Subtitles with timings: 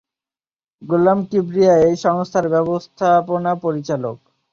[0.81, 4.17] গোলাম কিবরিয়া এই সংস্থার ব্যবস্থাপনা পরিচালক।